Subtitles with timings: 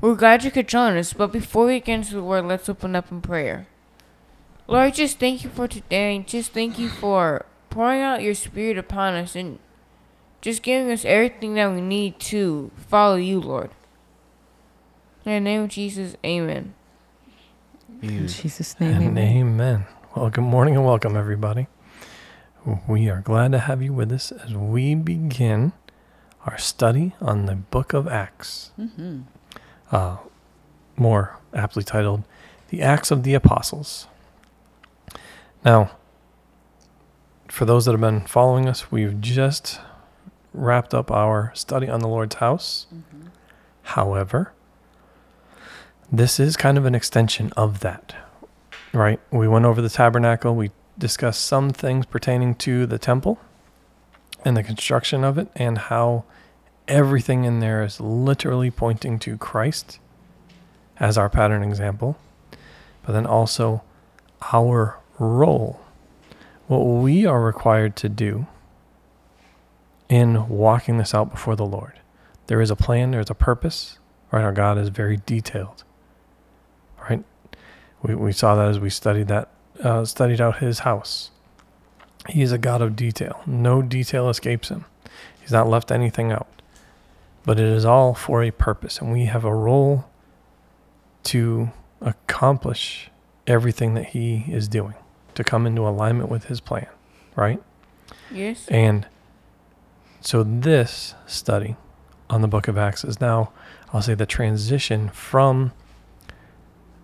[0.00, 2.94] We're glad you could join us, but before we get into the Word, let's open
[2.94, 3.66] up in prayer.
[4.66, 6.22] Lord, just thank you for today.
[6.26, 9.58] Just thank you for pouring out your Spirit upon us and
[10.40, 13.70] just giving us everything that we need to follow you, Lord.
[15.24, 16.74] In the name of Jesus, amen.
[18.02, 19.36] In Jesus' name, And amen.
[19.36, 19.86] amen.
[20.14, 21.66] Well, good morning and welcome, everybody.
[22.86, 25.72] We are glad to have you with us as we begin
[26.46, 28.70] our study on the book of Acts.
[28.78, 29.20] Mm-hmm.
[29.94, 30.16] Uh,
[30.96, 32.24] more aptly titled,
[32.70, 34.08] The Acts of the Apostles.
[35.64, 35.92] Now,
[37.46, 39.78] for those that have been following us, we've just
[40.52, 42.88] wrapped up our study on the Lord's house.
[43.82, 44.52] However,
[46.10, 48.16] this is kind of an extension of that,
[48.92, 49.20] right?
[49.30, 53.38] We went over the tabernacle, we discussed some things pertaining to the temple
[54.44, 56.24] and the construction of it, and how
[56.88, 59.98] everything in there is literally pointing to Christ
[60.98, 62.16] as our pattern example,
[63.04, 63.82] but then also
[64.52, 65.80] our role,
[66.66, 68.46] what we are required to do
[70.08, 72.00] in walking this out before the Lord.
[72.46, 73.98] There is a plan, there's a purpose,
[74.30, 74.44] right?
[74.44, 75.82] Our God is very detailed,
[77.08, 77.24] right?
[78.02, 79.48] We, we saw that as we studied that,
[79.82, 81.30] uh, studied out his house.
[82.28, 83.42] He is a God of detail.
[83.46, 84.84] No detail escapes him.
[85.40, 86.48] He's not left anything out.
[87.44, 90.06] But it is all for a purpose, and we have a role
[91.24, 91.70] to
[92.00, 93.10] accomplish
[93.46, 94.94] everything that he is doing,
[95.34, 96.88] to come into alignment with his plan,
[97.36, 97.62] right?
[98.30, 98.66] Yes?
[98.68, 99.06] And
[100.20, 101.76] so this study
[102.30, 103.52] on the book of Acts is now,
[103.92, 105.72] I'll say, the transition from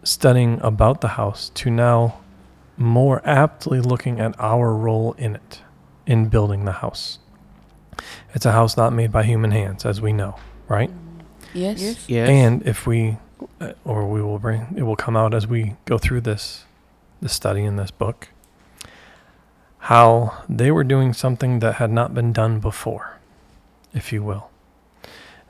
[0.03, 2.21] studying about the house to now
[2.77, 5.61] more aptly looking at our role in it,
[6.07, 7.19] in building the house.
[8.35, 10.37] It's a house not made by human hands, as we know,
[10.69, 10.91] right?
[11.53, 11.81] Yes.
[11.81, 12.09] Yes?
[12.09, 12.29] Yes.
[12.29, 13.17] And if we,
[13.61, 16.65] uh, or we will bring, it will come out as we go through this,
[17.21, 18.29] this study in this book,
[19.85, 23.19] how they were doing something that had not been done before,
[23.93, 24.51] if you will.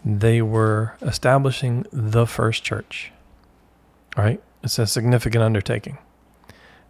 [0.04, 3.12] They were establishing the first church,
[4.16, 4.40] right?
[4.62, 5.98] It's a significant undertaking.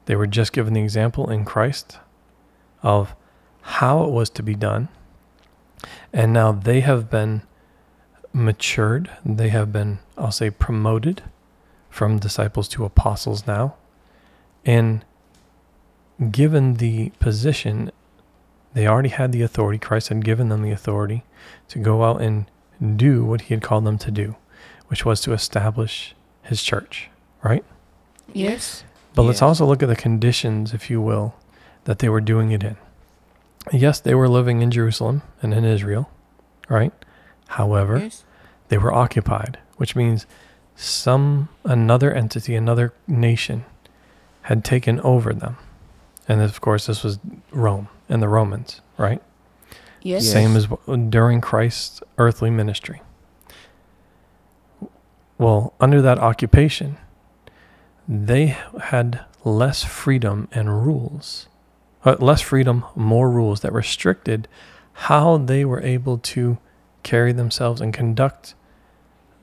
[0.07, 1.99] They were just given the example in Christ
[2.83, 3.15] of
[3.63, 4.89] how it was to be done.
[6.13, 7.43] And now they have been
[8.33, 9.11] matured.
[9.25, 11.23] They have been, I'll say, promoted
[11.89, 13.75] from disciples to apostles now.
[14.65, 15.05] And
[16.31, 17.91] given the position,
[18.75, 19.79] they already had the authority.
[19.79, 21.25] Christ had given them the authority
[21.69, 22.47] to go out and
[22.97, 24.37] do what he had called them to do,
[24.89, 27.11] which was to establish his church,
[27.43, 27.65] right?
[28.33, 28.85] Yes?
[29.15, 31.35] But let's also look at the conditions, if you will,
[31.85, 32.77] that they were doing it in.
[33.73, 36.11] Yes, they were living in Jerusalem and in Israel,
[36.69, 36.93] right?
[37.49, 38.25] However, Yes?
[38.69, 40.27] they were occupied, which means
[40.77, 43.65] some another entity, another nation
[44.43, 45.57] had taken over them.
[46.27, 47.19] And of course, this was
[47.51, 49.23] Rome and the Romans, right?
[50.03, 50.25] Yes?
[50.25, 50.33] Yes.
[50.33, 50.67] Same as
[51.11, 53.03] during Christ's earthly ministry.
[55.39, 56.99] Well, under that occupation,
[58.09, 61.49] they had less freedom and rules,
[62.05, 64.49] uh, less freedom, more rules that restricted
[64.93, 66.59] how they were able to
[67.03, 68.55] carry themselves and conduct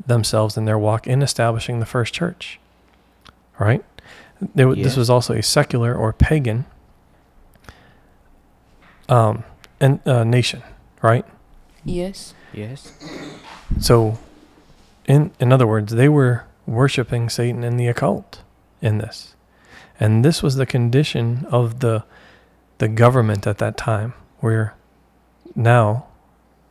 [0.06, 2.60] themselves in their walk in establishing the first church.
[3.60, 3.84] Right?
[4.56, 6.66] They, w This was also a secular or pagan
[9.10, 9.44] um,
[9.80, 10.62] and, uh, nation,
[11.02, 11.26] right?
[11.84, 12.36] Yes?
[12.54, 12.94] Yes.
[13.80, 14.20] So,
[15.06, 18.44] in in other words, they were worshiping Satan and the occult
[18.82, 19.36] in this,
[20.00, 22.04] and this was the condition of the
[22.78, 24.76] the government at that time, where
[25.56, 26.08] now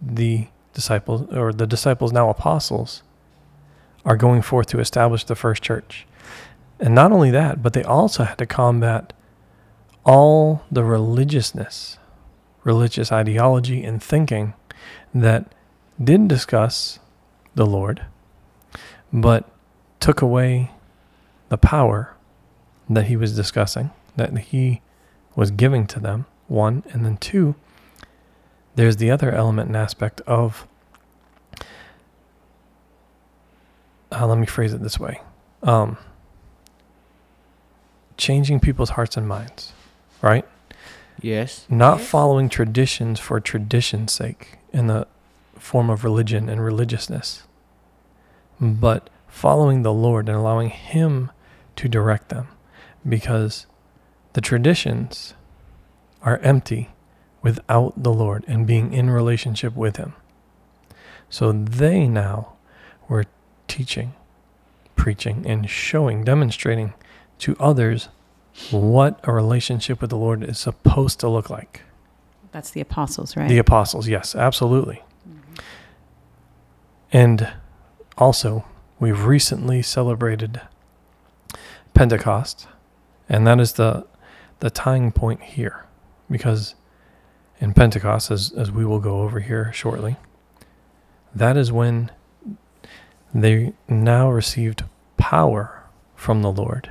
[0.01, 3.03] the disciples or the disciples now apostles
[4.05, 6.07] are going forth to establish the first church,
[6.79, 9.13] and not only that, but they also had to combat
[10.05, 11.99] all the religiousness,
[12.63, 14.55] religious ideology and thinking
[15.15, 15.53] that
[16.03, 17.01] did discuss
[17.55, 18.05] the Lord,
[19.13, 19.51] but
[19.99, 20.71] took away
[21.49, 22.15] the power
[22.89, 24.83] that he was discussing, that he
[25.37, 26.83] was giving to them, one.
[26.91, 27.55] And then two,
[28.75, 30.67] there's the other element and aspect of,
[34.13, 35.21] uh, let me phrase it this way.
[35.63, 35.97] Um,
[38.17, 39.73] changing people's hearts and minds,
[40.23, 40.47] right?
[41.21, 41.67] Yes.
[41.69, 42.09] Not Yes.
[42.09, 45.07] following traditions for tradition's sake in the
[45.59, 47.45] form of religion and religiousness,
[48.61, 51.31] but following the Lord and allowing Him
[51.77, 52.49] to direct them
[53.07, 53.67] because
[54.37, 55.33] the traditions
[56.21, 56.91] are empty
[57.41, 60.13] without the Lord and being in relationship with Him.
[61.31, 62.53] So they now
[63.09, 63.25] were
[63.67, 64.13] teaching,
[64.95, 66.93] preaching, and showing, demonstrating
[67.39, 68.11] to others
[68.71, 71.81] what a relationship with the Lord is supposed to look like.
[72.53, 73.49] That's the apostles, right?
[73.49, 75.03] The apostles, yes, absolutely.
[75.27, 75.55] Mm-hmm.
[77.11, 77.53] And
[78.19, 78.67] also,
[79.01, 80.61] we've recently celebrated
[81.95, 82.69] Pentecost,
[83.31, 84.05] and that is the
[84.61, 85.85] the tying point here,
[86.31, 86.75] because
[87.61, 90.17] in Pentecost, as as we will go over here shortly,
[91.35, 92.11] that is when
[93.35, 94.85] they now received
[95.17, 95.83] power
[96.15, 96.91] from the Lord.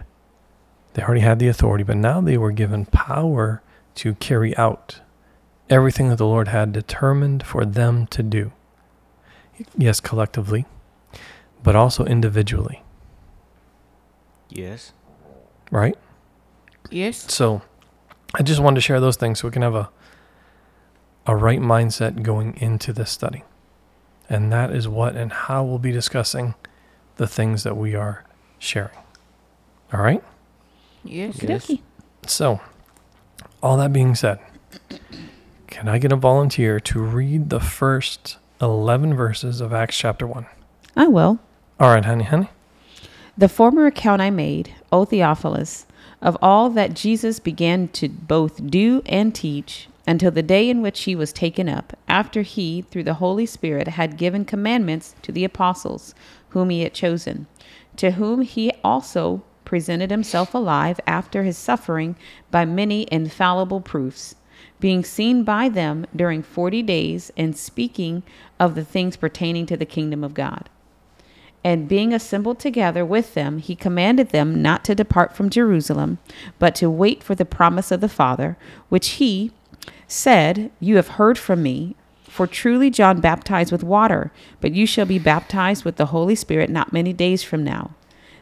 [0.93, 3.61] They already had the authority, but now they were given power
[3.95, 5.01] to carry out
[5.69, 8.51] everything that the Lord had determined for them to do.
[9.77, 10.65] Yes, collectively,
[11.63, 12.83] but also individually,
[14.49, 14.93] Yes.
[15.71, 15.97] right?
[16.95, 17.31] Yes.
[17.31, 17.61] So
[18.33, 19.89] I just wanted to share those things so we can have a
[21.27, 23.43] a right mindset going into this study.
[24.29, 26.55] And that is what and how we'll be discussing
[27.17, 28.23] the things that we are
[28.59, 28.97] sharing.
[29.93, 30.23] All right?
[31.03, 31.41] Yes.
[31.41, 31.71] Yes.
[32.27, 32.59] So,
[33.61, 34.39] all that being said,
[35.67, 40.45] can I get a volunteer to read the first 11 verses of Acts chapter 1?
[40.95, 41.39] I will.
[41.79, 42.49] All right, honey, honey.
[43.37, 45.85] The former account I made, O Theophilus,
[46.21, 51.03] of all that Jesus began to both do and teach until the day in which
[51.03, 55.43] he was taken up, after he, through the Holy Spirit, had given commandments to the
[55.43, 56.15] apostles
[56.51, 57.45] whom he had chosen,
[57.97, 62.15] to whom he also presented himself alive after his suffering
[62.49, 64.35] by many infallible proofs,
[64.79, 68.23] being seen by them during forty days, and speaking
[68.61, 70.69] of the things pertaining to the kingdom of God.
[71.65, 76.19] And being assembled together with them, he commanded them not to depart from Jerusalem,
[76.59, 78.55] but to wait for the promise of the Father,
[78.89, 79.51] which he
[80.07, 81.95] said, You have heard from me.
[82.25, 84.31] For truly John baptized with water,
[84.61, 87.95] but you shall be baptized with the Holy Spirit not many days from now.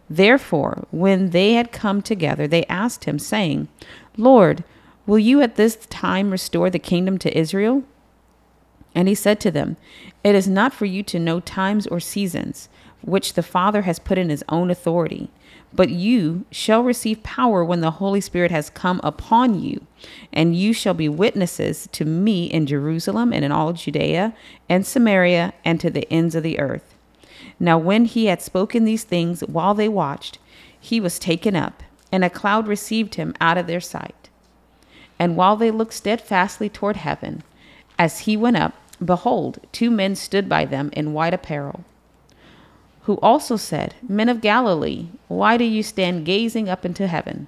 [0.10, 3.70] Therefore, when they had come together, they asked him, saying,
[4.18, 4.66] Lord,
[5.06, 7.84] will you at this time restore the kingdom to Israel?
[8.96, 9.78] And he said to them,
[10.24, 12.68] It is not for you to know times or seasons,
[13.04, 15.30] which the Father has put in his own authority,
[15.74, 19.86] but you shall receive power when the Holy Spirit has come upon you,
[20.32, 24.34] and you shall be witnesses to me in Jerusalem and in all Judea
[24.70, 26.96] and Samaria and to the ends of the earth.
[27.60, 30.38] Now, when he had spoken these things while they watched,
[30.80, 34.30] he was taken up, and a cloud received him out of their sight.
[35.18, 37.44] And while they looked steadfastly toward heaven,
[37.98, 38.74] as he went up,
[39.04, 41.84] behold, two men stood by them in white apparel,
[43.04, 47.48] who also said, Men of Galilee, why do you stand gazing up into heaven?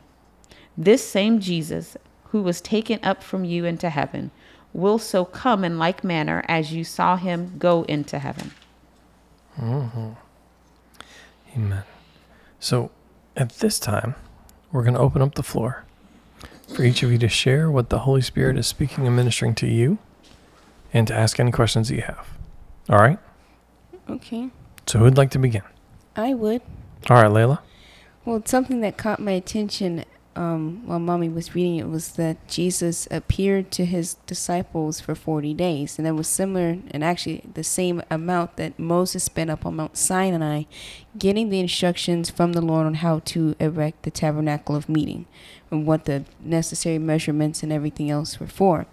[0.78, 4.31] This same Jesus, who was taken up from you into heaven,
[4.74, 8.51] will so come in like manner as you saw him go into heaven.
[9.58, 10.10] Mm-hmm.
[11.56, 11.84] Amen.
[12.60, 12.91] So,
[13.38, 14.15] at this time,
[14.72, 15.86] we're going to open up the floor
[16.75, 19.68] for each of you to share what the Holy Spirit is speaking and ministering to
[19.68, 19.98] you
[20.94, 22.27] and to ask any questions that you have.
[22.89, 23.20] All right?
[24.10, 24.50] Okay,
[24.86, 25.63] So, who'd like to begin?
[26.15, 26.62] I would.
[27.10, 27.60] All right, Layla.
[28.24, 33.08] Well, something that caught my attention um, while mommy was reading it was that Jesus
[33.10, 35.98] appeared to his disciples for 40 days.
[35.98, 39.98] And that was similar and actually the same amount that Moses spent up on Mount
[39.98, 40.63] Sinai
[41.18, 45.25] getting the instructions from the Lord on how to erect the tabernacle of meeting
[45.72, 48.88] and what the necessary measurements and everything else were for.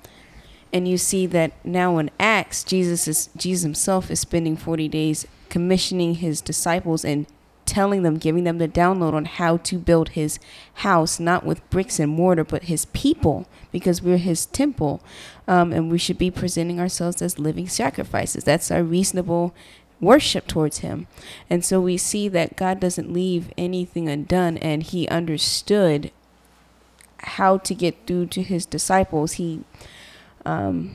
[0.73, 5.27] And you see that now in Acts, Jesus is Jesus himself is spending 40 days
[5.51, 7.27] commissioning his disciples and
[7.67, 10.39] telling them, giving them the download on how to build his
[10.75, 15.03] house, not with bricks and mortar, but his people, because we're his temple.
[15.47, 18.45] Um, and we should be presenting ourselves as living sacrifices.
[18.45, 19.55] That's our reasonable
[20.01, 21.07] worship towards him.
[21.49, 26.11] And so we see that God doesn't leave anything undone, and he understood
[27.19, 29.33] how to get through to his disciples.
[29.33, 29.63] He,
[30.45, 30.95] um,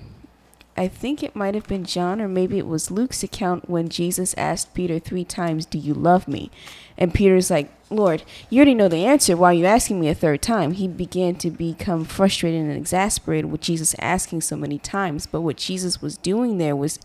[0.77, 4.35] I think it might have been John or maybe it was Luke's account when Jesus
[4.37, 6.51] asked Peter three times, Do you love me?
[6.97, 9.35] And Peter's like, Lord, you already know the answer.
[9.35, 10.73] Why are you asking me a third time?
[10.73, 15.25] He began to become frustrated and exasperated with Jesus asking so many times.
[15.25, 16.99] But what Jesus was doing there was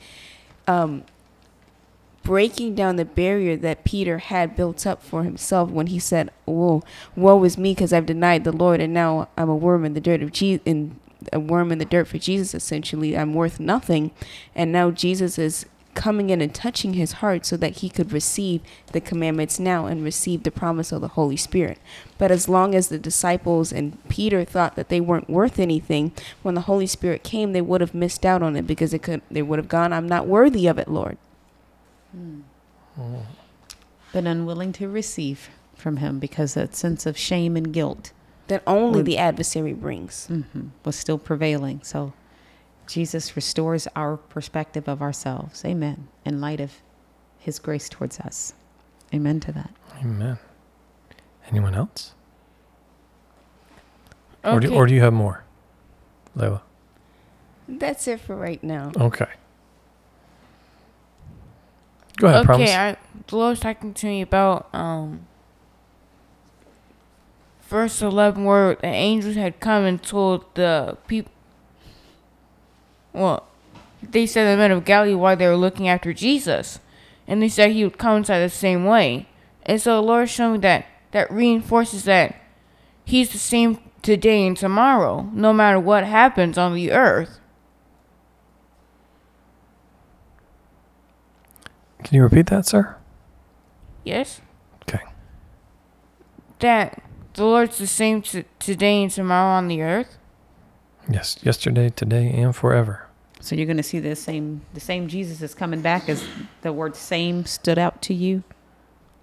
[0.67, 1.05] um,
[2.23, 6.83] breaking down the barrier that Peter had built up for himself when he said, "Whoa,
[7.17, 10.01] woe is me because I've denied the Lord and now I'm a worm in the
[10.01, 10.99] dirt of Jesus." In
[11.33, 13.17] a worm in the dirt for Jesus, essentially.
[13.17, 14.11] I'm worth nothing.
[14.55, 18.63] And now Jesus is coming in and touching his heart so that he could receive
[18.93, 21.79] the commandments now and receive the promise of the Holy Spirit.
[22.17, 26.13] But as long as the disciples and Peter thought that they weren't worth anything,
[26.43, 29.21] when the Holy Spirit came, they would have missed out on it because it could
[29.31, 31.19] they would have gone, I'm not worthy of it, Lord.
[34.13, 38.13] But unwilling to receive from him because that sense of shame and guilt
[38.53, 40.29] That only Would- the adversary brings.
[40.31, 41.81] mhm, was still prevailing.
[41.83, 42.13] So
[42.87, 45.65] Jesus restores our perspective of ourselves.
[45.65, 46.09] Amen.
[46.27, 46.83] In light of
[47.39, 48.53] his grace towards us.
[49.15, 49.71] Amen to that.
[50.01, 50.39] Amen.
[51.49, 52.15] Anyone else?
[54.45, 55.45] Or, do, or do you have more?
[56.37, 56.61] Layla.
[57.69, 58.91] That's it for right now.
[58.99, 59.29] Okay.
[62.19, 62.69] Go ahead, promise.
[62.71, 62.97] okay, I,
[63.29, 65.27] the Lord's talking to me about um,
[67.73, 71.33] verse 11 where the angels had come and told the people,
[73.15, 73.47] well,
[74.03, 76.81] they said the men of Galilee why they were looking after Jesus.
[77.27, 79.27] And they said he would come inside the same way.
[79.65, 82.37] And so the Lord showed me that that reinforces that
[83.05, 87.41] he's the same today and tomorrow, no matter what happens on the earth.
[92.05, 92.97] Can you repeat that, sir?
[94.05, 94.41] Yes?
[94.83, 95.05] Okay.
[96.59, 97.03] That
[97.35, 100.19] the Lord's the same t- today and tomorrow on the earth?
[101.09, 101.39] Yes.
[101.43, 103.09] Yesterday, today, and forever.
[103.41, 106.25] So you're going to see the same the same Jesus is coming back as
[106.61, 108.45] the word same stood out to you.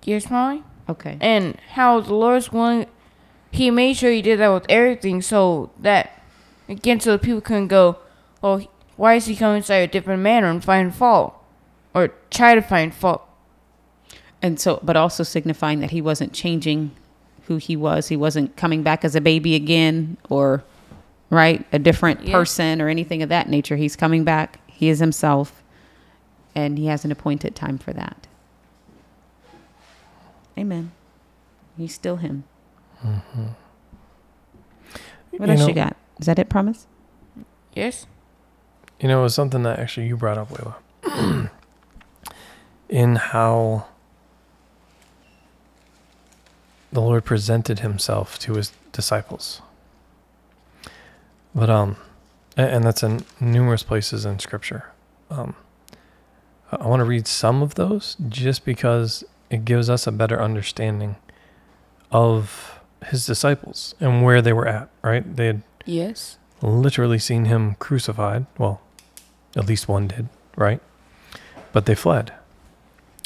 [0.03, 0.63] Yes, Molly?
[0.89, 1.17] Okay.
[1.21, 2.87] And how the Lord's willing,
[3.51, 6.21] He made sure He did that with everything so that,
[6.67, 7.99] again, so the people couldn't go,
[8.41, 11.35] well, why is He coming inside a different manner and find fault?
[11.93, 13.27] Or try to find fault.
[14.41, 16.91] And so, but also signifying that he wasn't changing
[17.49, 18.07] who he was.
[18.07, 20.63] He wasn't coming back as a baby again or,
[21.31, 22.31] right, a different Yeah.
[22.33, 23.75] person or anything of that nature.
[23.75, 24.59] He's coming back.
[24.67, 25.61] He is himself.
[26.55, 28.27] And he has an appointed time for that.
[30.57, 30.91] Amen.
[31.75, 32.43] He's still him.
[33.03, 33.43] Mm-hmm.
[35.31, 35.97] What You else know- you got?
[36.19, 36.85] Is that it, promise?
[37.73, 38.05] Yes?
[38.99, 41.49] You know, it was something that actually you brought up, Layla.
[42.89, 43.85] In how
[46.91, 49.62] the Lord presented himself to his disciples.
[51.53, 51.98] But, um,
[52.58, 54.86] and that's in numerous places in scripture.
[55.29, 55.55] Um,
[56.72, 61.15] I- want to read some of those just because it gives us a better understanding
[62.12, 65.36] of his disciples and where they were at, right?
[65.36, 66.38] They had Yes.
[66.62, 68.46] literally seen him crucified.
[68.58, 68.81] Well,
[69.55, 70.81] at least one did, right?
[71.72, 72.34] But they fled.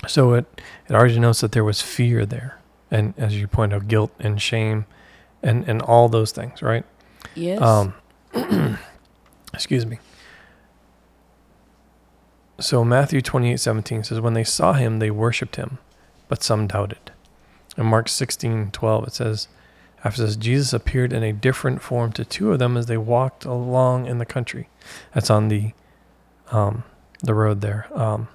[0.07, 2.57] So it, it already notes that there was fear there.
[2.93, 4.85] And as you point out, guilt and shame
[5.41, 6.85] and, and all those things, right?
[7.33, 7.59] Yes.
[7.59, 7.95] Um,
[9.53, 9.97] excuse me.
[12.59, 15.79] So Matthew twenty eight seventeen says, When they saw him, they worshipped him,
[16.27, 17.11] but some doubted.
[17.75, 19.47] In Mark sixteen twelve, it says,
[20.03, 23.45] after this, Jesus appeared in a different form to two of them as they walked
[23.45, 24.67] along in the country.
[25.13, 25.71] That's on the
[26.51, 26.83] um,
[27.23, 27.87] the road there.
[27.93, 28.27] Um,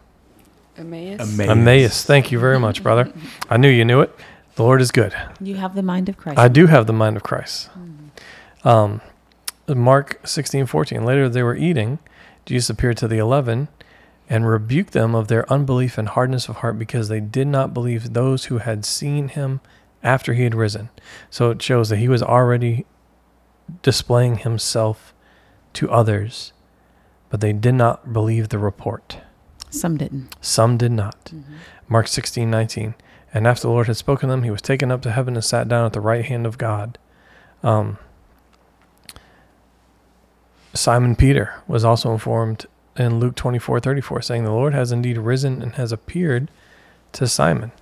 [0.76, 1.20] Emmaus.
[1.20, 1.48] Emmaus.
[1.48, 2.04] Emmaus.
[2.04, 3.12] Thank you very much, brother.
[3.50, 4.14] I knew you knew it.
[4.58, 5.14] The Lord is good.
[5.40, 6.36] You have the mind of Christ.
[6.36, 7.70] I do have the mind of Christ.
[8.64, 9.00] Um,
[9.68, 11.04] Mark sixteen fourteen.
[11.04, 12.00] Later they were eating.
[12.44, 13.68] Jesus appeared to the eleven
[14.28, 18.14] and rebuked them of their unbelief and hardness of heart because they did not believe
[18.14, 19.60] those who had seen him
[20.02, 20.88] after he had risen.
[21.30, 22.84] So it shows that he was already
[23.82, 25.14] displaying himself
[25.74, 26.52] to others,
[27.30, 29.18] but they did not believe the report.
[29.70, 30.34] Some didn't.
[30.40, 31.32] Some did not.
[31.86, 32.96] Mark sixteen nineteen.
[33.32, 35.44] And after the Lord had spoken to them, he was taken up to heaven and
[35.44, 36.98] sat down at the right hand of God.
[37.62, 37.98] Um,
[40.72, 42.66] Simon Peter was also informed
[42.96, 46.50] in Luke twenty four thirty four, saying, The Lord has indeed risen and has appeared
[47.12, 47.72] to Simon.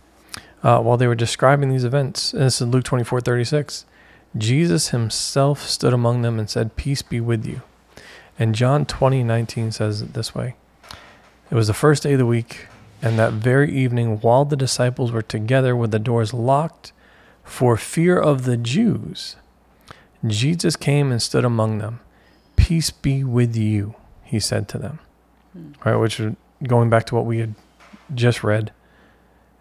[0.62, 3.86] Uh, while they were describing these events, and this is Luke twenty four thirty six,
[4.36, 7.62] Jesus himself stood among them and said, Peace be with you.
[8.38, 10.56] And John twenty nineteen says it this way
[11.50, 12.66] It was the first day of the week,
[13.02, 16.92] and that very evening, while the disciples were together with the doors locked
[17.44, 19.36] for fear of the Jews,
[20.26, 22.00] Jesus came and stood among them.
[22.56, 24.98] Peace be with you, he said to them.
[25.84, 26.20] Right, which
[26.66, 27.54] going back to what we had
[28.14, 28.72] just read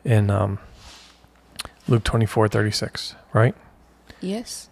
[0.04, 0.60] in um,
[1.88, 3.56] Luke twenty four thirty six, right?
[4.22, 4.70] Yes.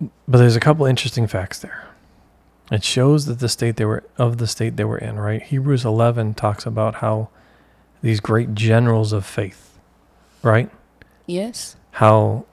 [0.00, 1.88] But there's a couple interesting facts there.
[2.70, 5.42] It shows that the state they were of the state they were in, right?
[5.42, 7.28] Hebrews 11 talks about how
[8.02, 9.78] these great generals of faith,
[10.42, 10.70] right?
[11.26, 11.76] Yes.
[11.92, 12.44] How,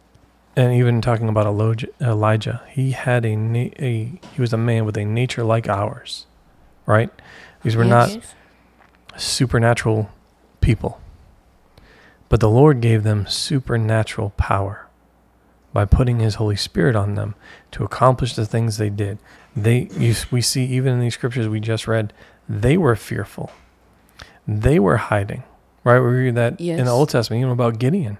[0.55, 3.33] and even talking about Elijah, he had a,
[3.79, 6.27] a he was a man with a nature like ours,
[6.85, 7.09] right?
[7.63, 8.17] These were not
[9.17, 10.09] supernatural
[10.61, 10.99] people.
[12.29, 14.87] But the Lord gave them supernatural power
[15.71, 17.35] by putting his Holy Spirit on them
[17.71, 19.17] to accomplish the things they did.
[19.55, 22.13] They you, we see even in these scriptures we just read,
[22.49, 23.51] they were fearful.
[24.47, 25.43] They were hiding.
[25.83, 25.99] Right?
[25.99, 28.17] We read that in the Old Testament, even about Gideon.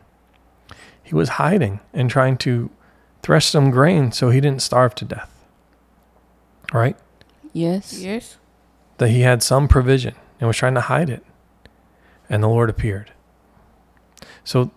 [1.02, 2.70] He was hiding and trying to
[3.22, 5.30] thresh some grain so he didn't starve to death.
[6.74, 6.98] Right?
[7.54, 8.00] Yes.
[8.00, 8.38] Yes.
[8.98, 11.24] that he had some provision and was trying to hide it.
[12.30, 13.12] And the Lord appeared.
[14.44, 14.72] So,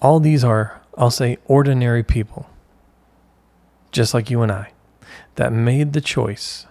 [0.00, 2.47] all these are, I'll say, ordinary people,
[3.92, 4.72] just like you and I,
[5.36, 6.66] that made the choice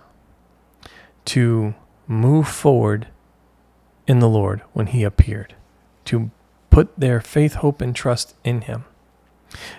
[1.25, 1.75] to
[2.07, 3.07] move forward
[4.07, 5.55] in the Lord when he appeared,
[6.05, 6.31] to
[6.69, 8.85] put their faith, hope, and trust in him.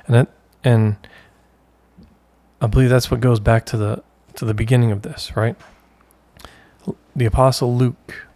[0.07, 0.29] And that,
[0.63, 0.97] and
[2.61, 4.03] I believe that's what goes back to the
[4.35, 5.57] to the beginning of this, right?
[7.17, 8.27] The apostle Luke,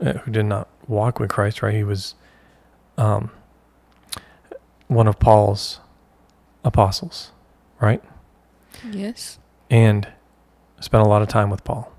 [0.00, 1.74] uh, who did not walk with Christ, right?
[1.74, 2.14] He was
[2.98, 3.30] um,
[4.88, 5.80] one of Paul's
[6.64, 7.30] apostles,
[7.84, 8.02] right?
[8.90, 9.38] Yes.
[9.70, 10.08] And
[10.80, 11.90] spent a lot of time with Paul.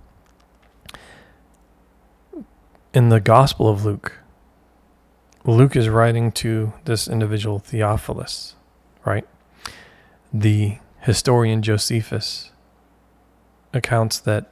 [2.94, 4.20] In the Gospel of Luke,
[5.44, 8.56] Luke is writing to this individual Theophilus,
[9.06, 9.27] right?
[10.34, 12.51] The historian Josephus
[13.74, 14.51] accounts that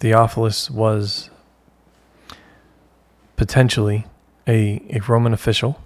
[0.00, 1.30] Theophilus was
[3.36, 4.06] potentially
[4.46, 5.80] a, a Roman official,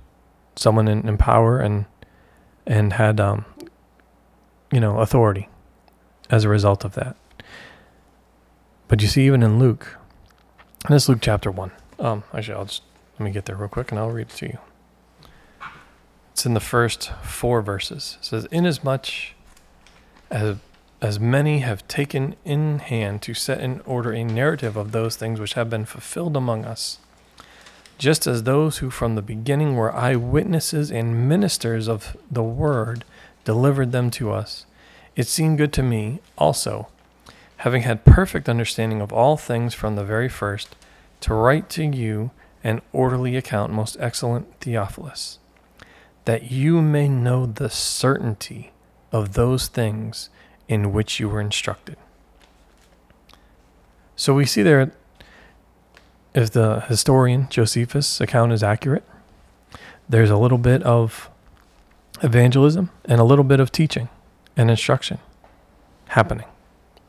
[0.57, 1.87] someone in, in power and
[2.67, 3.47] and had um,
[4.71, 5.49] you know authority
[6.31, 7.17] as a result of that.
[8.87, 9.99] But you see, even in Luke,
[10.85, 11.73] and this is Luke chapter one.
[11.99, 12.83] Um, actually, I'll just
[13.19, 14.59] let me get there real quick and I'll read it to you.
[16.33, 18.17] It's in the first four verses.
[18.21, 19.09] It says, "Inasmuch
[20.31, 20.59] as
[21.01, 25.39] as many have taken in hand to set in order a narrative of those things
[25.39, 26.99] which have been fulfilled among us,
[27.99, 33.05] just as those who from the beginning were eyewitnesses and ministers of the word
[33.49, 34.67] delivered them to us,
[35.17, 36.87] it seemed good to me also,
[37.65, 40.77] having had perfect understanding of all things from the very first,
[41.19, 42.31] to write to you
[42.63, 45.39] an orderly account, most excellent Theophilus,
[46.27, 48.71] that you may know the certainty
[49.13, 50.29] of those things
[50.69, 51.97] in which you were instructed.
[54.15, 54.93] So we see there,
[56.35, 59.05] if the historian Josephus' account is accurate,
[60.07, 61.31] there's a little bit of
[62.23, 64.09] evangelism and a little bit of teaching
[64.57, 65.19] and instruction
[66.09, 66.47] happening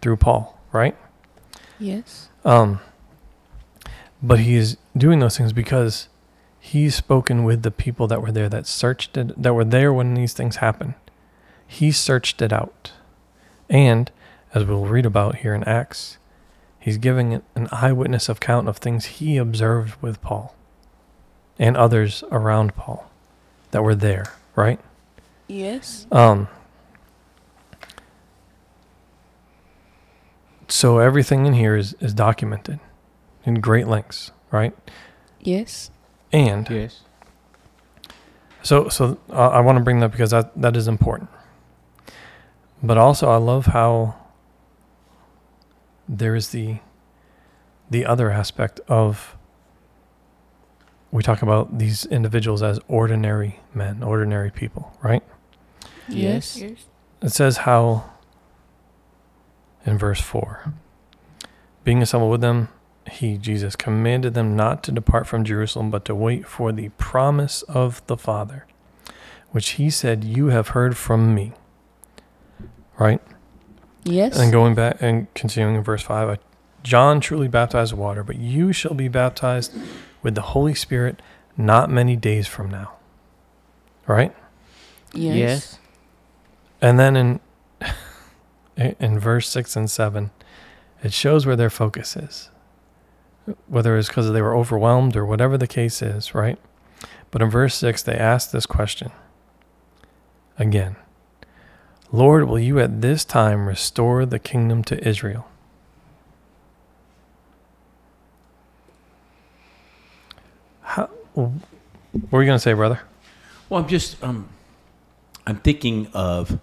[0.01, 0.95] through Paul, right?
[1.79, 2.29] Yes.
[2.43, 2.79] Um,
[4.21, 6.09] but he is doing those things because
[6.59, 10.13] he's spoken with the people that were there that searched it, that were there when
[10.13, 10.93] these things happened.
[11.65, 12.91] He searched it out.
[13.69, 14.11] And
[14.53, 16.17] as we'll read about here in Acts,
[16.79, 20.55] he's giving an eyewitness account of things he observed with Paul
[21.57, 23.09] and others around Paul
[23.71, 24.79] that were there, right?
[25.49, 26.05] Yes.
[26.11, 26.47] Um,
[30.67, 32.79] so everything in here is, is documented
[33.43, 34.73] in great lengths, right?
[35.41, 35.89] Yes.
[36.31, 37.01] And Yes.
[38.61, 41.29] so so uh, I want to bring that because that that is important.
[42.83, 44.15] But also I love how
[46.07, 46.77] there is the
[47.89, 49.35] the other aspect of
[51.11, 55.23] we talk about these individuals as ordinary men, ordinary people, right?
[56.09, 56.57] Yes.
[56.57, 56.85] Yes.
[57.21, 58.09] It says how
[59.85, 60.73] in verse 4
[61.83, 62.69] being assembled with them,
[63.09, 67.63] he, Jesus, commanded them not to depart from Jerusalem, but to wait for the promise
[67.63, 68.67] of the Father,
[69.49, 71.53] which he said, You have heard from me.
[72.99, 73.21] Right?
[74.03, 74.37] Yes.
[74.37, 76.35] And going back and continuing in verse 5, uh,
[76.83, 79.73] John truly baptized with water, but you shall be baptized
[80.21, 81.21] with the Holy Spirit
[81.57, 82.93] not many days from now.
[84.05, 84.35] Right?
[85.13, 85.35] yes.
[85.35, 85.79] Yes.
[86.81, 87.39] And then in
[88.77, 90.31] in verse 6 and 7,
[91.03, 92.49] it shows where their focus is.
[93.67, 96.59] Whether it's because they were overwhelmed or whatever the case is, right?
[97.31, 99.11] But in verse 6, they ask this question
[100.57, 100.97] again
[102.11, 105.47] Lord, will you at this time restore the kingdom to Israel?
[110.81, 111.51] How, what
[112.31, 113.01] were you going to say, brother?
[113.69, 114.49] Well, I'm just um,
[115.45, 116.59] I'm thinking of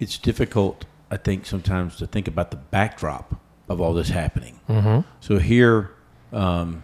[0.00, 0.84] it's difficult.
[1.10, 4.58] I think sometimes to think about the backdrop of all this happening.
[4.68, 5.08] Mm-hmm.
[5.20, 5.90] So here,
[6.32, 6.82] um,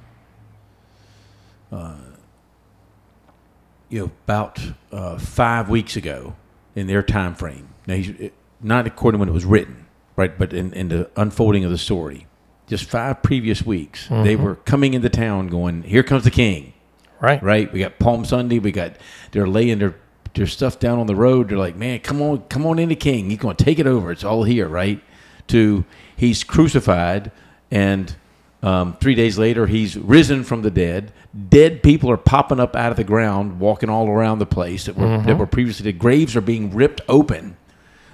[3.89, 4.61] you know, about
[4.93, 6.35] uh, five weeks ago
[6.75, 7.69] in their time frame.
[7.87, 11.65] Now, he's, not according to when it was written, right, but in, in the unfolding
[11.65, 12.27] of the story.
[12.67, 16.73] Just five previous weeks, they were coming into town going, Here comes the king,
[17.21, 17.41] Right.
[17.43, 17.73] right?
[17.73, 18.59] We got Palm Sunday.
[18.59, 18.97] We got,
[19.31, 19.95] they're laying their,
[20.37, 21.49] their stuff down on the road.
[21.49, 23.31] They're like, Man, come on, come on into king.
[23.31, 24.11] He's going to take it over.
[24.13, 25.03] It's all here, right?
[25.49, 25.85] To
[26.17, 27.31] he's crucified
[27.71, 28.15] and
[28.63, 31.13] um, three days later, he's risen from the dead.
[31.49, 34.97] Dead people are popping up out of the ground, walking all around the place that
[34.97, 35.85] were, that were previously.
[35.85, 37.57] The graves are being ripped open.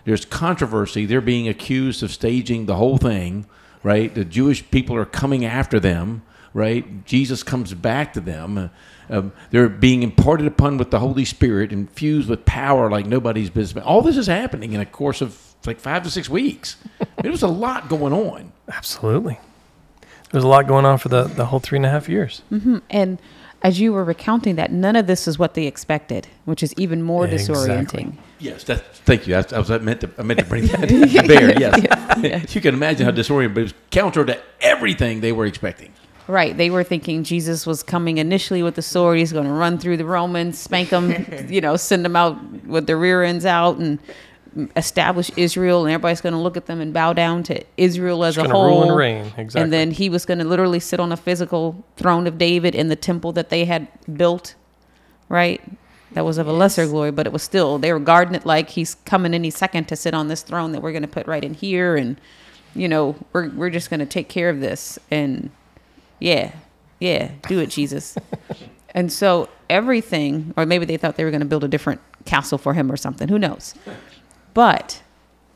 [0.04, 1.06] There's controversy.
[1.06, 3.46] They're being accused of staging the whole thing,
[3.82, 4.12] right?
[4.12, 6.22] The Jewish people are coming after them,
[6.54, 7.04] right?
[7.04, 8.70] Jesus comes back to them.
[9.10, 13.84] Um, they're being imparted upon with the Holy Spirit, infused with power like nobody's business.
[13.84, 16.76] All this is happening in a course of like five to six weeks.
[17.22, 18.52] There was a lot going on.
[18.72, 19.38] Absolutely.
[20.30, 22.42] There was a lot going on for the, the whole three and a half years.
[22.90, 23.20] And
[23.62, 27.02] as you were recounting that, none of this is what they expected, which is even
[27.02, 27.54] more Exactly.
[27.54, 28.16] disorienting.
[28.40, 29.34] Yes, that's, thank you.
[29.34, 31.58] That's, I was I meant to I meant to bring that to bear.
[31.60, 35.92] Yes, you can imagine how disorienting, but it was counter to everything they were expecting.
[36.28, 36.56] Right.
[36.56, 39.18] They were thinking Jesus was coming initially with the sword.
[39.18, 41.12] He's going to run through the Romans, spank them,
[41.48, 43.98] you know, send them out with their rear ends out and
[44.76, 45.84] establish Israel.
[45.84, 48.48] And everybody's going to look at them and bow down to Israel as Just a
[48.48, 48.68] gonna whole.
[48.68, 49.26] rule and reign.
[49.36, 49.60] Exactly.
[49.62, 52.88] And then he was going to literally sit on a physical throne of David in
[52.88, 54.54] the temple that they had built,
[55.28, 55.60] right?
[56.12, 58.70] That was of a lesser glory, but it was still, they were guarding it like
[58.70, 61.42] he's coming any second to sit on this throne that we're going to put right
[61.42, 61.96] in here.
[61.96, 62.20] And,
[62.74, 64.98] you know, we're, we're just going to take care of this.
[65.10, 65.50] And
[66.22, 66.52] yeah,
[67.00, 68.16] yeah, do it, Jesus.
[68.94, 72.58] and so everything, or maybe they thought they were going to build a different castle
[72.58, 73.28] for him or something.
[73.28, 73.74] Who knows?
[74.54, 75.02] But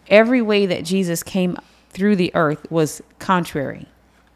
[0.09, 1.57] every way that Jesus came
[1.91, 3.87] through the earth was contrary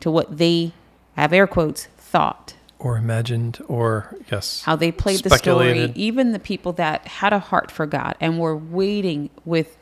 [0.01, 0.73] to what they,
[1.17, 2.55] I have air quotes, thought.
[2.79, 5.93] or imagined, or yes, How they played the story.
[5.95, 9.77] Even the people that had a heart for God and were waiting with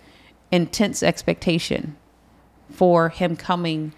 [0.51, 1.97] intense expectation
[2.71, 3.93] for him coming.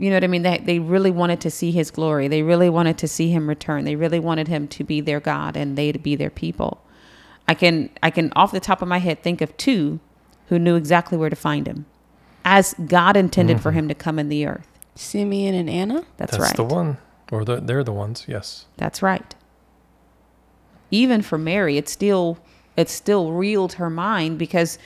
[0.00, 0.42] You know what I mean?
[0.42, 2.26] They, they really wanted to see his glory.
[2.26, 3.84] They really wanted to see him return.
[3.84, 6.82] They really wanted him to be their God and they to be their people.
[7.46, 10.00] I can I can off the top of my head think of two
[10.48, 11.84] who knew exactly where to find him,
[12.46, 13.80] as God intended for mm-hmm.
[13.80, 14.66] him to come in the earth.
[14.94, 16.06] Simeon and Anna.
[16.16, 16.56] That's, that's, right.
[16.56, 16.96] the one,
[17.30, 18.24] or the, they're the ones.
[18.26, 18.66] Yes.
[18.78, 19.34] That's right.
[20.90, 22.38] Even for Mary, it still
[22.74, 24.78] it still reeled her mind because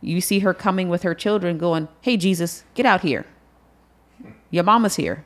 [0.00, 3.26] you see her coming with her children going, "Hey Jesus, get out here.
[4.50, 5.24] Your mama's here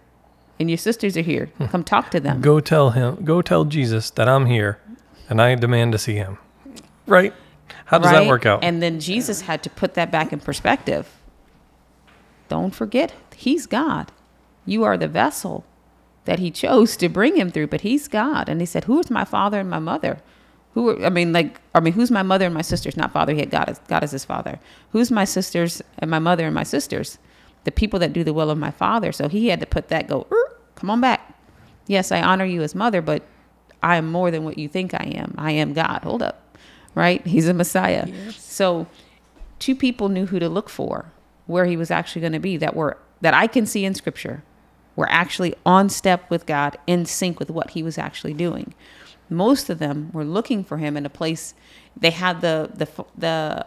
[0.59, 1.47] and your sisters are here.
[1.59, 1.67] Hmm.
[1.67, 3.25] Come talk to them." Go tell him.
[3.25, 4.79] Go tell Jesus that I'm here,
[5.29, 6.39] and I demand to see him.
[7.07, 7.35] Right?
[7.87, 8.65] How does that work out?
[8.65, 11.09] And then Jesus had to put that back in perspective.
[12.49, 14.13] Don't forget, he's God.
[14.67, 15.65] You are the vessel
[16.25, 18.49] that he chose to bring him through, but he's God.
[18.49, 20.19] And he said, Who is my father and my mother?
[20.73, 22.97] Who are, I mean, like, I mean, who's my mother and my sisters?
[22.97, 24.59] Not father, he had God as, God as his father.
[24.93, 27.19] Who's my sisters and my mother and my sisters?
[27.65, 29.13] The people that do the will of my father.
[29.13, 31.35] So he had to put that, go, "Er, come on back.
[31.87, 33.23] Yes, I honor you as mother, but
[33.83, 35.35] I am more than what you think I am.
[35.37, 36.03] I am God.
[36.05, 36.57] Hold up.
[36.95, 37.27] Right?
[37.27, 38.09] He's a Messiah.
[38.31, 38.87] So
[39.59, 41.13] two people knew who to look for,
[41.47, 44.43] where he was actually going to be that were that I can see in scripture
[44.97, 48.75] were actually on step with God, in sync with what he was actually doing.
[49.29, 51.55] Most of them were looking for him in a place
[51.97, 53.67] they had the the the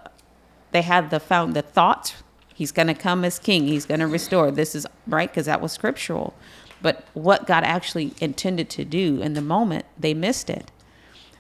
[0.72, 2.24] they had the found the thoughts
[2.58, 3.68] he's going to come as king.
[3.68, 4.50] He's going to restore.
[4.50, 6.34] This is right because that was scriptural.
[6.82, 10.72] But what god actually intended to do in the moment they missed it.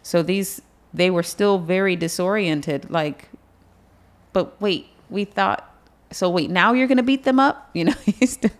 [0.03, 0.61] So these
[0.93, 3.29] they were still very disoriented like
[4.31, 5.75] but wait we thought
[6.11, 7.69] so wait now you're going to beat them up?
[7.73, 7.93] You know
[8.25, 8.51] still,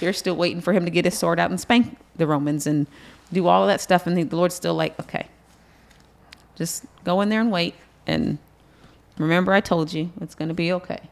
[0.00, 2.86] they're still waiting for him to get his sword out and spank the romans and
[3.30, 4.06] do all of that stuff.
[4.06, 5.26] And the lord's still like okay
[6.56, 7.74] just go in there and wait.
[8.06, 8.38] And
[9.18, 11.10] remember i told you it's going to be okay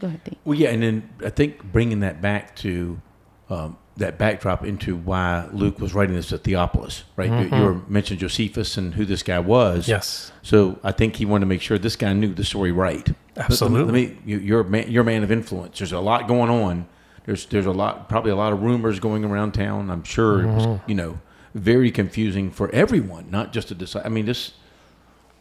[0.00, 0.38] go ahead Dee.
[0.44, 3.00] Well, yeah, and then I think bringing that back to
[3.48, 7.28] um, that backdrop into why Luke was writing this at Theophilus, right?
[7.30, 9.88] You, you were mentioned Josephus and who this guy was.
[9.88, 10.32] yes.
[10.42, 13.06] So I think he wanted to make sure this guy knew the story right.
[13.36, 13.84] Let- Absolutely.
[13.84, 15.78] Let me, you, you're a man, you're a man of influence.
[15.78, 16.86] There's a lot going on.
[17.26, 19.90] There's there's a lot, probably a lot of rumors going around town.
[19.90, 21.20] I'm sure it was, you know,
[21.54, 24.06] very confusing for everyone, not just to decide.
[24.06, 24.52] I mean, this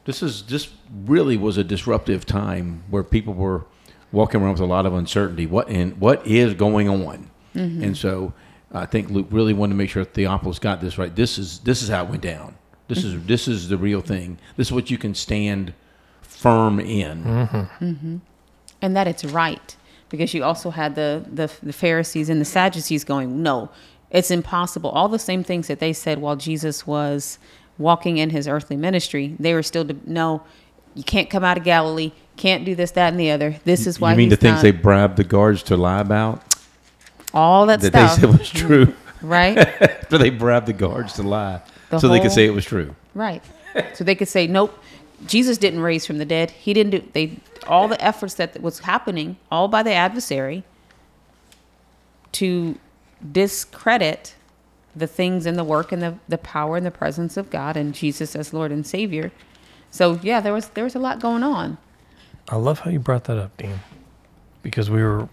[0.06, 0.70] this is this
[1.06, 3.66] really was a disruptive time where people were
[4.12, 5.46] walking around with a lot of uncertainty.
[5.46, 7.30] What and what is going on?
[7.56, 7.84] Mm-hmm.
[7.84, 8.34] And so
[8.72, 11.16] I think Luke really wanted to make sure Theophilus got this right.
[11.16, 12.56] This is this is how it went down.
[12.88, 14.38] This is this is the real thing.
[14.58, 15.74] This is what you can stand
[16.22, 17.24] firm in.
[17.24, 17.86] Mm-hmm.
[17.86, 18.18] Mm-hmm.
[18.82, 19.76] and that it's right
[20.10, 23.70] because you also had the, the the pharisees and the sadducees going no
[24.12, 24.90] It's impossible.
[24.90, 27.38] All the same things that they said while Jesus was
[27.78, 30.42] walking in his earthly ministry, they were still, de- no,
[30.96, 33.58] you can't come out of Galilee, can't do this, that, and the other.
[33.66, 34.62] This is why you mean the things not.
[34.64, 36.42] they bribed the guards to lie about
[37.34, 38.94] all that, that stuff, they said was true?
[39.22, 39.56] right?
[40.10, 42.96] but they bribed the guards to lie The so they could say it was true.
[43.14, 43.44] Right.
[43.94, 44.78] So they could say, nope,
[45.28, 46.52] Jesus didn't raise from the dead.
[46.52, 50.64] He didn't do they all the efforts that was happening, all by the adversary,
[52.32, 52.80] to
[53.32, 54.36] discredit
[54.96, 57.94] the things and the work and the, the power and the presence of God and
[57.94, 59.32] Jesus as Lord and Savior.
[59.92, 61.78] So yeah, there was there was a lot going on.
[62.50, 63.80] I love how you brought that up, Dean,
[64.64, 65.30] because we were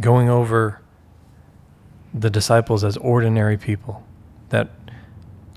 [0.00, 0.80] going over
[2.12, 4.04] the disciples as ordinary people
[4.50, 4.68] that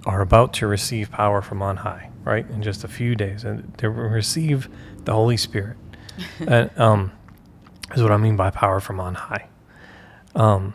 [0.06, 2.50] are about to receive power from on high, right?
[2.50, 4.70] In just a few days, and they receive
[5.04, 5.76] the Holy Spirit.
[6.40, 7.12] and, um,
[7.94, 9.48] is what I mean by power from on high.
[10.36, 10.74] Um,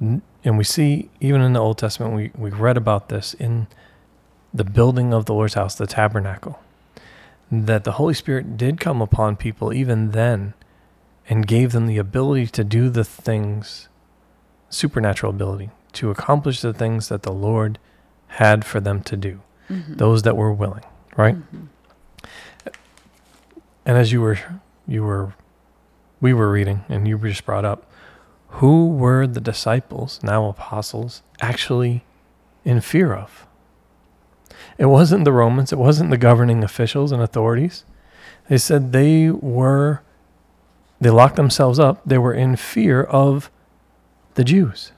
[0.00, 3.66] and we see even in the Old Testament, we we read about this in
[4.54, 6.60] the building of the Lord's house, the tabernacle
[7.50, 10.54] that the Holy Spirit did come upon people even then
[11.28, 13.88] and gave them the ability to do the things,
[14.70, 17.78] supernatural ability, to accomplish the things that the Lord
[18.28, 19.94] had for them to do, mm-hmm.
[19.94, 20.84] those that were willing,
[21.16, 21.36] right?
[21.36, 21.64] Mm-hmm.
[23.86, 24.38] And as you were,
[24.86, 25.34] you were,
[26.20, 27.90] we were reading, and you just brought up,
[28.48, 32.04] who were the disciples, now apostles, actually
[32.64, 33.46] in fear of?
[34.78, 37.84] It wasn't the Romans, it wasn't the governing officials and authorities.
[38.48, 40.02] They said they were,
[41.00, 42.00] they locked themselves up.
[42.06, 43.50] They were in fear of
[44.34, 44.92] the Jews,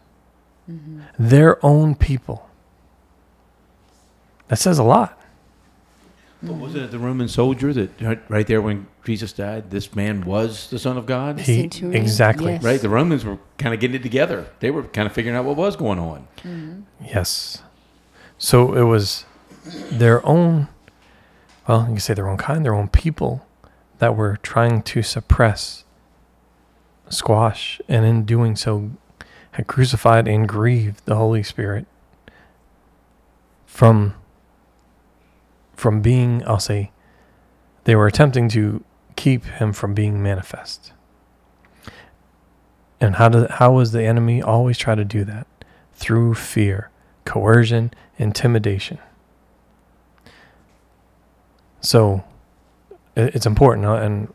[0.71, 1.01] mm-hmm.
[1.19, 2.49] their own people.
[4.49, 5.19] That says a lot.
[6.43, 10.25] But wasn't it the Roman soldier that right- right there when Jesus died, this man
[10.25, 11.41] was the Son of God?
[11.41, 12.53] He, exactly.
[12.53, 12.63] yes.
[12.63, 12.81] Right?
[12.81, 14.49] The Romans were kind of getting it together.
[14.61, 16.29] They were kind of figuring out what was going on.
[16.39, 16.81] Mm-hmm.
[17.05, 17.63] Yes.
[18.39, 19.27] So it was
[19.65, 20.69] their own,
[21.69, 23.47] well, you can say their own kind, their own people
[23.99, 25.85] that were trying to suppress,
[27.09, 28.91] squash, and in doing so,
[29.53, 31.87] had crucified and grieved the Holy Spirit
[33.67, 34.15] from
[35.75, 36.91] from being, I'll say,
[37.85, 38.85] they were attempting to
[39.17, 40.93] keep him from being manifest.
[43.01, 45.47] And how does how was the enemy always try to do that?
[45.95, 46.91] Through fear,
[47.25, 48.99] coercion, intimidation.
[51.81, 52.25] So
[53.17, 54.33] it's important, and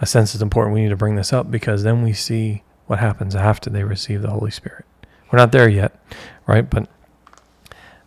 [0.00, 0.74] I sense it's important.
[0.74, 4.22] We need to bring this up because then we see what happens after they receive
[4.22, 4.84] the Holy Spirit.
[5.30, 5.98] We're not there yet,
[6.46, 6.68] right?
[6.68, 6.88] But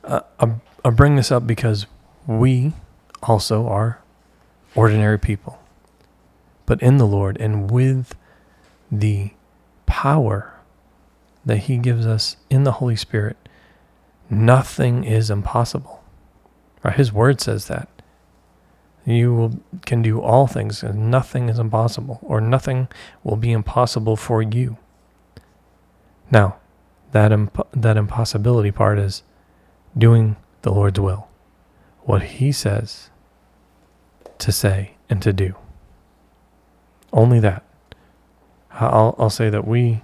[0.04, 1.86] uh, I bring this up because
[2.26, 2.74] we
[3.24, 4.02] also are
[4.76, 5.60] ordinary people,
[6.66, 8.16] but in the Lord and with
[8.92, 9.32] the
[9.86, 10.54] power
[11.46, 13.38] that He gives us in the Holy Spirit,
[14.30, 16.04] nothing is impossible.
[16.84, 16.96] Right?
[16.96, 17.90] His word says that.
[19.08, 22.90] You will, can do all things, and nothing is impossible, or nothing
[23.24, 24.76] will be impossible for you.
[26.30, 26.58] Now,
[27.14, 29.24] that imp- that impossibility part is
[29.98, 31.30] doing the Lord's will,
[32.02, 33.10] what He says
[34.40, 35.56] to say and to do.
[37.14, 37.64] Only that.
[38.72, 40.02] I'll, I'll say that we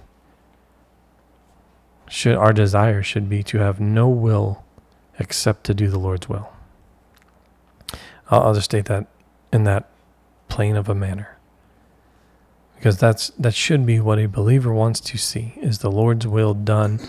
[2.08, 4.64] should our desire should be to have no will
[5.18, 6.53] except to do the Lord's will.
[8.30, 9.06] I'll, I'll just state that
[9.52, 9.88] in that
[10.48, 11.36] plain of a manner,
[12.76, 16.54] because that's that should be what a believer wants to see is the Lord's will
[16.54, 17.00] done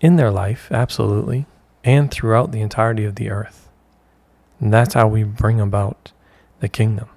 [0.00, 1.46] in their life, absolutely,
[1.84, 3.68] and throughout the entirety of the earth.
[4.60, 6.12] And that's how we bring about
[6.60, 7.08] the kingdom,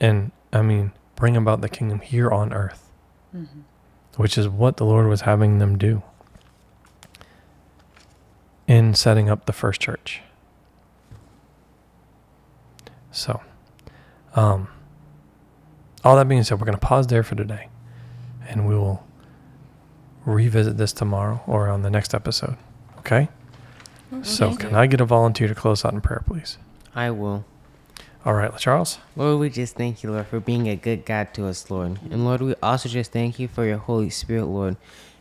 [0.00, 2.84] and I mean bring about the kingdom here on earth
[3.34, 3.60] mm-hmm.
[4.16, 6.02] which is what the Lord was having them do
[8.66, 10.22] in setting up the first church.
[13.14, 13.40] So,
[14.34, 14.68] um,
[16.02, 17.68] all that being said, we're going to pause there for today
[18.48, 19.06] and we will
[20.26, 22.56] revisit this tomorrow or on the next episode.
[22.98, 23.28] Okay?
[24.22, 26.58] So, can I get a volunteer to close out in prayer, please?
[26.94, 27.44] I will.
[28.24, 28.98] All right, Charles.
[29.16, 31.98] Lord, we just thank you, Lord, for being a good God to us, Lord.
[32.10, 34.76] And Lord, we also just thank you for your Holy Spirit, Lord.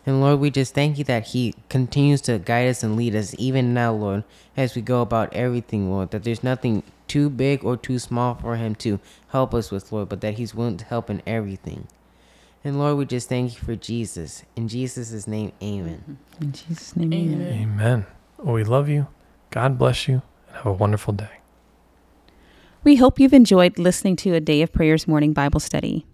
[0.06, 3.34] And Lord, we just thank you that He continues to guide us and lead us
[3.38, 4.24] even now, Lord,
[4.58, 6.12] as we go about everything, Lord.
[6.12, 10.10] That there's nothing too big or too small for Him to help us with, Lord,
[10.10, 11.88] but that He's willing to help in everything.
[12.66, 14.44] And Lord, we just thank you for Jesus.
[14.56, 16.18] In Jesus' name, amen.
[16.40, 17.54] In Jesus' name, amen.
[17.62, 18.06] Amen.
[18.38, 19.08] Well, we love you.
[19.52, 21.40] God bless you and have a wonderful day.
[22.84, 26.06] We hope you've enjoyed listening to a Day of Prayers morning Bible study.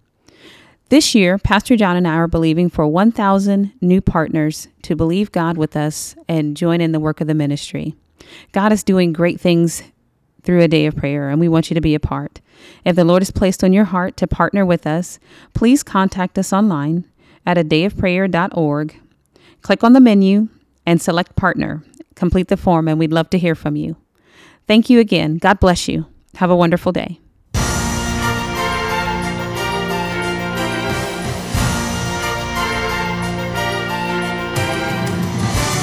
[0.90, 5.56] This year, Pastor John and I are believing for 1,000 new partners to believe God
[5.56, 7.94] with us and join in the work of the ministry.
[8.54, 9.84] God is doing great things
[10.42, 12.42] through a day of prayer, and we want you to be a part.
[12.84, 15.20] If the Lord has placed on your heart to partner with us,
[15.54, 17.06] please contact us online
[17.46, 19.00] at a dayofprayer.org.
[19.62, 20.50] Click on the menu
[20.88, 21.84] and select partner.
[22.16, 23.96] Complete the form, and we'd love to hear from you.
[24.68, 25.38] Thank you again.
[25.38, 26.08] God bless you.
[26.36, 27.20] Have a wonderful day.